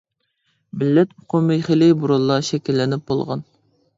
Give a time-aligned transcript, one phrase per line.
[0.83, 3.45] مىللەت ئۇقۇمى خىلى بۇرۇنلا شەكىللىنىپ بولغان.